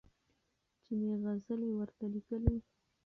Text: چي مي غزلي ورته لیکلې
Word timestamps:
چي 0.83 0.93
مي 1.01 1.13
غزلي 1.23 1.69
ورته 1.77 2.03
لیکلې 2.13 2.55